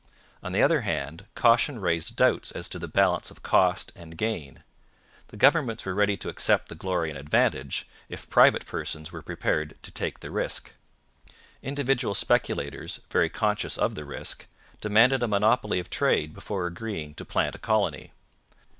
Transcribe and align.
On 0.41 0.51
the 0.51 0.63
other 0.63 0.81
hand, 0.81 1.27
caution 1.35 1.79
raised 1.79 2.15
doubts 2.15 2.51
as 2.53 2.67
to 2.69 2.79
the 2.79 2.87
balance 2.87 3.29
of 3.29 3.43
cost 3.43 3.91
and 3.95 4.17
gain. 4.17 4.63
The 5.27 5.37
governments 5.37 5.85
were 5.85 5.93
ready 5.93 6.17
to 6.17 6.27
accept 6.27 6.69
the 6.69 6.73
glory 6.73 7.09
and 7.11 7.19
advantage, 7.19 7.87
if 8.09 8.27
private 8.27 8.65
persons 8.65 9.11
were 9.11 9.21
prepared 9.21 9.77
to 9.83 9.91
take 9.91 10.21
the 10.21 10.31
risk. 10.31 10.73
Individual 11.61 12.15
speculators, 12.15 13.01
very 13.11 13.29
conscious 13.29 13.77
of 13.77 13.93
the 13.93 14.03
risk, 14.03 14.47
demanded 14.81 15.21
a 15.21 15.27
monopoly 15.27 15.77
of 15.77 15.91
trade 15.91 16.33
before 16.33 16.65
agreeing 16.65 17.13
to 17.13 17.23
plant 17.23 17.53
a 17.53 17.59
colony. 17.59 18.11